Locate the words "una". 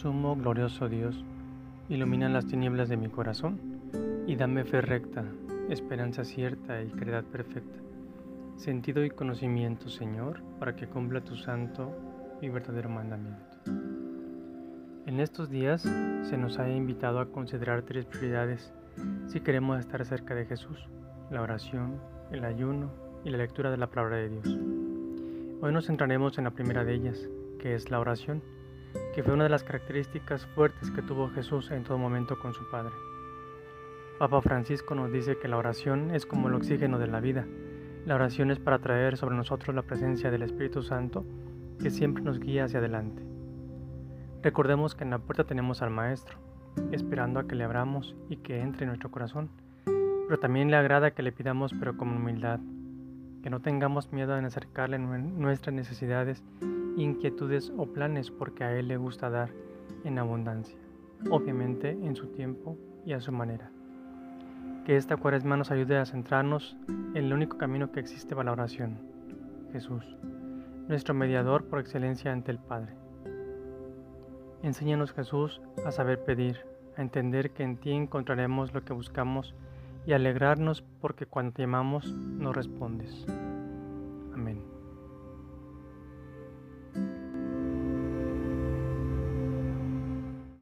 29.34-29.44